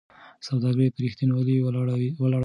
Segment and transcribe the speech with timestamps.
[0.47, 2.09] سوداګري په رښتینولۍ ولاړه ده.